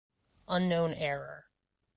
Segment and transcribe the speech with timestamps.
[0.47, 1.45] Unknown error.